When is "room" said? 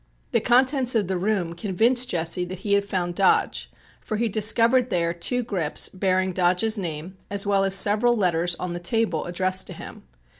1.19-1.53